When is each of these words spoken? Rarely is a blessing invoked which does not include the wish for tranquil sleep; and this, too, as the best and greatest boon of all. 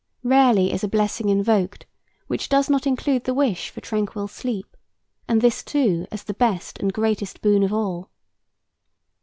Rarely 0.23 0.73
is 0.73 0.83
a 0.83 0.87
blessing 0.87 1.29
invoked 1.29 1.85
which 2.25 2.49
does 2.49 2.71
not 2.71 2.87
include 2.87 3.23
the 3.25 3.35
wish 3.35 3.69
for 3.69 3.81
tranquil 3.81 4.27
sleep; 4.27 4.75
and 5.27 5.41
this, 5.41 5.61
too, 5.61 6.07
as 6.11 6.23
the 6.23 6.33
best 6.33 6.79
and 6.79 6.91
greatest 6.91 7.39
boon 7.43 7.61
of 7.61 7.71
all. 7.71 8.09